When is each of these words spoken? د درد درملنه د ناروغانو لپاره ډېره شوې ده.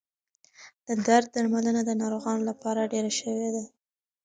د 0.87 0.89
درد 1.07 1.27
درملنه 1.35 1.81
د 1.85 1.91
ناروغانو 2.01 2.43
لپاره 2.49 2.89
ډېره 2.93 3.11
شوې 3.19 3.49
ده. 3.55 3.63